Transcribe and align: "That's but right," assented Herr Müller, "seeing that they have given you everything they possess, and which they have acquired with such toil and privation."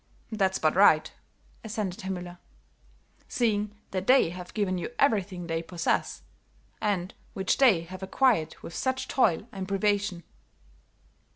"That's 0.31 0.57
but 0.57 0.75
right," 0.75 1.11
assented 1.63 2.01
Herr 2.01 2.11
Müller, 2.11 2.39
"seeing 3.27 3.75
that 3.91 4.07
they 4.07 4.31
have 4.31 4.55
given 4.55 4.79
you 4.79 4.89
everything 4.97 5.45
they 5.45 5.61
possess, 5.61 6.23
and 6.81 7.13
which 7.35 7.59
they 7.59 7.81
have 7.81 8.01
acquired 8.01 8.55
with 8.63 8.73
such 8.73 9.07
toil 9.07 9.47
and 9.51 9.67
privation." 9.67 10.23